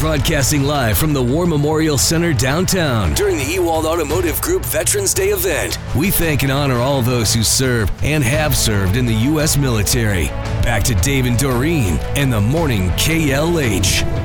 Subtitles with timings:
[0.00, 5.28] broadcasting live from the War Memorial Center downtown during the Ewald Automotive Group Veterans Day
[5.28, 5.78] event.
[5.94, 9.58] We thank and honor all those who serve and have served in the U.S.
[9.58, 10.28] military.
[10.62, 14.19] Back to Dave and Doreen and the morning KLH.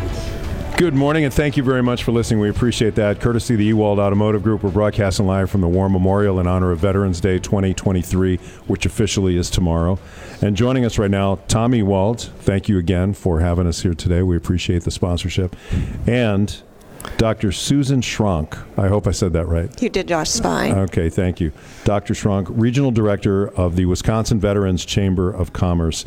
[0.77, 2.41] Good morning, and thank you very much for listening.
[2.41, 3.21] We appreciate that.
[3.21, 6.71] Courtesy of the Ewald Automotive Group, we're broadcasting live from the War Memorial in honor
[6.71, 8.35] of Veterans Day 2023,
[8.67, 9.97] which officially is tomorrow.
[10.41, 12.29] And joining us right now, Tommy Ewald.
[12.39, 14.21] Thank you again for having us here today.
[14.21, 15.55] We appreciate the sponsorship.
[16.05, 16.61] And
[17.15, 17.53] Dr.
[17.53, 18.57] Susan Schrank.
[18.77, 19.81] I hope I said that right.
[19.81, 20.73] You did just fine.
[20.73, 21.53] Okay, thank you.
[21.85, 22.13] Dr.
[22.13, 26.03] Schrank, Regional Director of the Wisconsin Veterans Chamber of Commerce.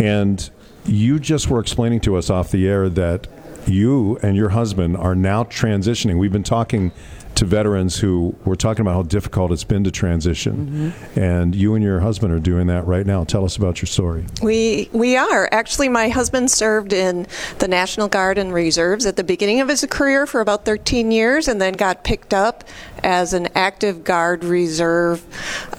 [0.00, 0.50] And
[0.86, 3.28] you just were explaining to us off the air that
[3.68, 6.18] you and your husband are now transitioning.
[6.18, 6.92] We've been talking
[7.42, 11.18] to veterans who were talking about how difficult it's been to transition, mm-hmm.
[11.18, 13.24] and you and your husband are doing that right now.
[13.24, 14.24] Tell us about your story.
[14.40, 15.88] We we are actually.
[15.88, 17.26] My husband served in
[17.58, 21.48] the National Guard and Reserves at the beginning of his career for about 13 years,
[21.48, 22.64] and then got picked up
[23.02, 25.24] as an active Guard Reserve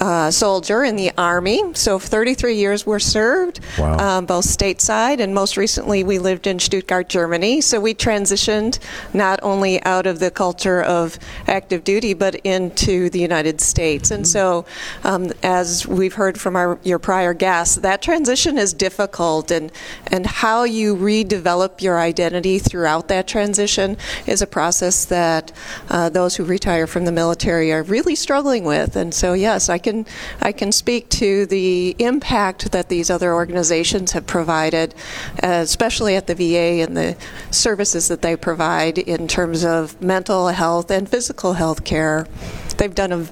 [0.01, 1.73] uh, soldier in the Army.
[1.73, 4.17] So 33 years were served, wow.
[4.17, 7.61] um, both stateside and most recently we lived in Stuttgart, Germany.
[7.61, 8.79] So we transitioned
[9.13, 11.17] not only out of the culture of
[11.53, 14.09] active duty but into the United States.
[14.09, 14.65] And so,
[15.03, 19.71] um, as we've heard from our, your prior guests, that transition is difficult, and
[20.07, 25.51] and how you redevelop your identity throughout that transition is a process that
[25.89, 28.95] uh, those who retire from the military are really struggling with.
[28.95, 30.05] And so, yes, I can
[30.41, 34.95] I can speak to the impact that these other organizations have provided,
[35.43, 37.15] uh, especially at the VA and the
[37.51, 42.25] services that they provide in terms of mental health and physical health care.
[42.77, 43.27] They've done a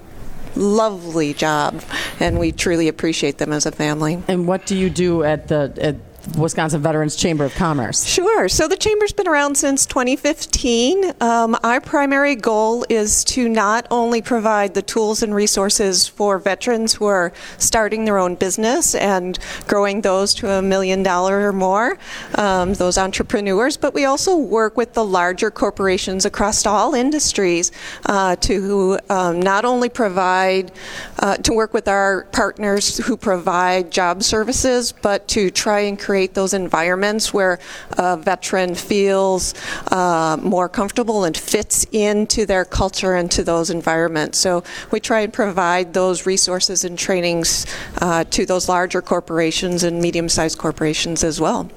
[0.54, 1.82] lovely job,
[2.20, 4.22] and we truly appreciate them as a family.
[4.28, 5.96] And what do you do at the at
[6.38, 8.06] Wisconsin Veterans Chamber of Commerce?
[8.06, 8.48] Sure.
[8.48, 11.12] So the Chamber's been around since 2015.
[11.20, 16.94] Um, our primary goal is to not only provide the tools and resources for veterans
[16.94, 21.98] who are starting their own business and growing those to a million dollar or more,
[22.36, 27.72] um, those entrepreneurs, but we also work with the larger corporations across all industries
[28.06, 30.70] uh, to um, not only provide,
[31.18, 36.11] uh, to work with our partners who provide job services, but to try and create
[36.12, 37.58] create those environments where
[37.96, 39.54] a veteran feels
[39.90, 44.36] uh, more comfortable and fits into their culture and to those environments.
[44.36, 47.64] So we try and provide those resources and trainings
[48.02, 51.70] uh, to those larger corporations and medium sized corporations as well.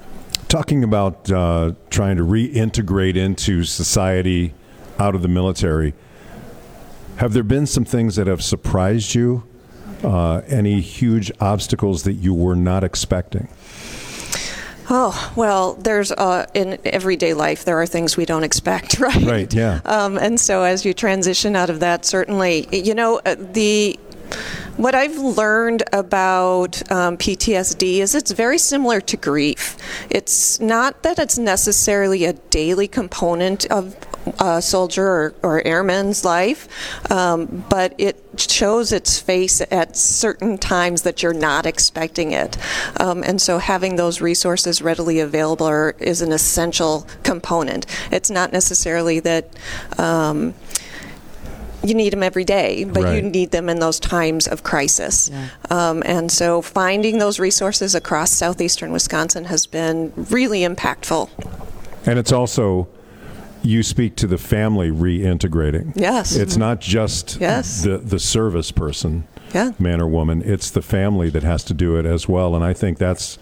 [0.49, 4.53] Talking about uh, trying to reintegrate into society
[4.99, 5.93] out of the military,
[7.19, 9.45] have there been some things that have surprised you?
[10.03, 13.47] Uh, any huge obstacles that you were not expecting?
[14.97, 19.25] Oh well, there's uh, in everyday life there are things we don't expect, right?
[19.25, 19.53] Right.
[19.53, 19.81] Yeah.
[19.83, 23.99] Um, and so as you transition out of that, certainly, you know, uh, the
[24.77, 29.75] what I've learned about um, PTSD is it's very similar to grief.
[30.09, 33.97] It's not that it's necessarily a daily component of
[34.39, 36.67] a soldier or, or airman's life,
[37.11, 42.57] um, but it shows its face at certain times that you're not expecting it.
[42.99, 47.85] Um, and so having those resources readily available are, is an essential component.
[48.11, 49.49] It's not necessarily that.
[49.97, 50.53] Um,
[51.83, 53.15] you need them every day, but right.
[53.17, 55.29] you need them in those times of crisis.
[55.29, 55.49] Yeah.
[55.69, 61.29] Um, and so finding those resources across southeastern Wisconsin has been really impactful.
[62.07, 62.87] And it's also
[63.65, 65.93] you speak to the family reintegrating.
[65.95, 66.35] Yes.
[66.35, 66.61] It's mm-hmm.
[66.61, 67.83] not just yes.
[67.83, 69.71] the the service person, yeah.
[69.79, 70.41] man or woman.
[70.45, 72.55] It's the family that has to do it as well.
[72.55, 73.37] And I think that's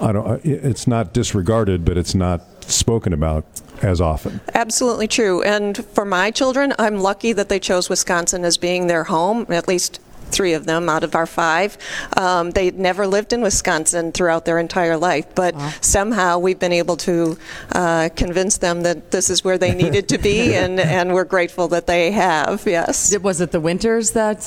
[0.00, 3.44] I don't it's not disregarded, but it's not spoken about
[3.82, 4.40] as often.
[4.54, 5.42] Absolutely true.
[5.42, 9.68] And for my children, I'm lucky that they chose Wisconsin as being their home, at
[9.68, 10.00] least
[10.34, 11.78] three of them out of our five.
[12.16, 15.72] Um, they'd never lived in Wisconsin throughout their entire life, but wow.
[15.80, 17.38] somehow we've been able to
[17.72, 21.68] uh, convince them that this is where they needed to be, and, and we're grateful
[21.68, 22.64] that they have.
[22.66, 23.16] Yes.
[23.18, 24.46] Was it the winters that?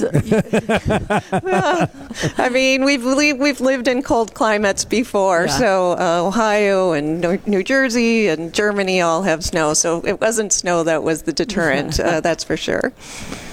[1.44, 1.90] well,
[2.38, 5.58] I mean, we've we've lived in cold climates before, yeah.
[5.58, 10.84] so uh, Ohio and New Jersey and Germany all have snow, so it wasn't snow
[10.84, 12.00] that was the deterrent.
[12.00, 12.94] uh, that's for sure.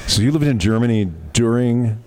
[0.06, 2.02] So you lived in Germany during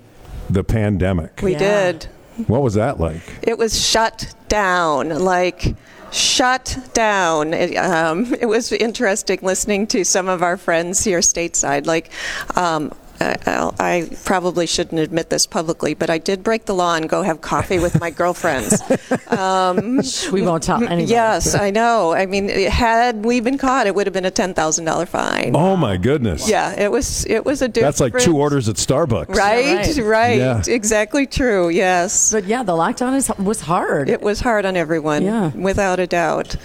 [0.49, 1.41] the pandemic.
[1.41, 1.91] We yeah.
[1.91, 2.07] did.
[2.47, 3.21] What was that like?
[3.41, 5.75] It was shut down, like
[6.11, 7.53] shut down.
[7.53, 11.85] It, um, it was interesting listening to some of our friends here stateside.
[11.85, 12.11] Like,
[12.55, 16.95] um, I, I'll- I probably shouldn't admit this publicly, but I did break the law
[16.95, 18.81] and go have coffee with my girlfriends.
[19.27, 21.03] Um, we won't tell anybody.
[21.03, 22.13] Yes, I know.
[22.13, 25.51] I mean, had we been caught, it would have been a ten thousand dollar fine.
[25.53, 26.49] Oh my goodness.
[26.49, 27.25] Yeah, it was.
[27.25, 27.97] It was a different.
[27.97, 29.27] That's like two orders at Starbucks.
[29.35, 30.05] Right, Yeah, right.
[30.05, 30.37] right.
[30.37, 30.63] Yeah.
[30.67, 31.67] Exactly true.
[31.69, 32.31] Yes.
[32.31, 34.09] But yeah, the lockdown is, was hard.
[34.09, 35.49] It was hard on everyone, Yeah.
[35.49, 36.55] without a doubt.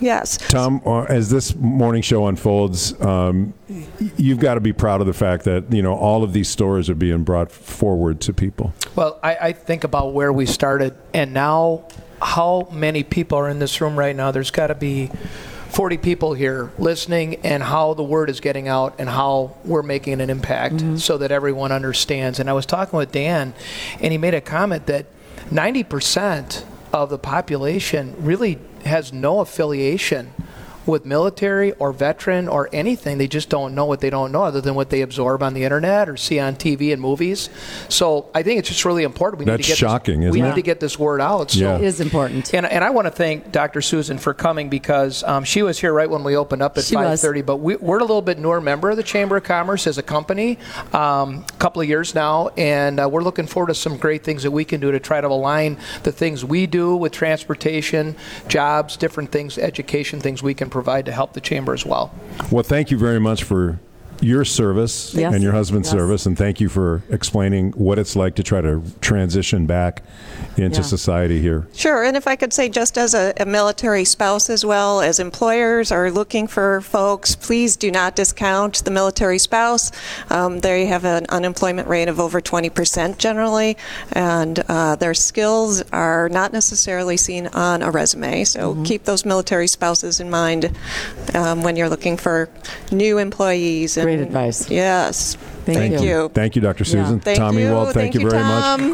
[0.00, 0.36] Yes.
[0.36, 3.54] Tom, uh, as this morning show unfolds, um,
[4.16, 6.90] you've got to be proud of the fact that you know all of these stories
[6.90, 8.74] are being brought forward to people.
[8.96, 11.86] Well, I, I think about where we started, and now
[12.20, 14.30] how many people are in this room right now.
[14.30, 15.10] There's got to be
[15.68, 20.20] 40 people here listening, and how the word is getting out, and how we're making
[20.20, 22.38] an impact so that everyone understands.
[22.38, 23.54] And I was talking with Dan,
[24.00, 25.06] and he made a comment that
[25.50, 26.64] 90%
[27.02, 30.32] of the population really has no affiliation
[30.86, 33.18] with military or veteran or anything.
[33.18, 35.64] They just don't know what they don't know other than what they absorb on the
[35.64, 37.48] internet or see on TV and movies.
[37.88, 39.38] So I think it's just really important.
[39.40, 40.48] We That's need to get shocking, this, isn't we it?
[40.50, 41.50] need to get this word out.
[41.52, 41.76] So Yeah.
[41.76, 42.52] It is important.
[42.54, 43.80] and, and I want to thank Dr.
[43.80, 46.94] Susan for coming because um, she was here right when we opened up at She
[46.94, 47.44] 5:30.
[47.44, 50.02] But we, we're a little bit newer member of the Chamber of Commerce as a
[50.02, 50.58] company,
[50.92, 54.42] um, a couple of years now, and uh, we're looking forward to some great things
[54.42, 58.16] that we can do to try to align the things we do with transportation,
[58.48, 62.12] jobs, different things, education, things we can provide to help the chamber as well.
[62.50, 63.78] Well, thank you very much for
[64.24, 65.34] your service Yes.
[65.34, 65.92] and your husband's Yes.
[65.92, 70.02] service, and thank you for explaining what it's like to try to transition back
[70.56, 70.82] into Yeah.
[70.86, 71.66] society here.
[71.74, 75.18] Sure, and if I could say, just as a, a military spouse as well, as
[75.20, 79.90] employers are looking for folks, please do not discount the military spouse.
[80.30, 83.76] Um, they have an unemployment rate of over 20% generally,
[84.12, 88.44] and uh, their skills are not necessarily seen on a resume.
[88.44, 90.70] So keep those military spouses in mind
[91.34, 92.48] um, when you're looking for
[92.90, 93.96] new employees.
[93.96, 94.70] And, Great advice.
[94.70, 95.36] Yes.
[95.64, 96.08] Thank Thank you.
[96.08, 96.28] you.
[96.28, 96.84] Thank you, Dr.
[96.84, 97.20] Susan.
[97.20, 97.72] Thank Tommy you.
[97.72, 98.62] Wald, thank, you very much.
[98.62, 98.92] Tom.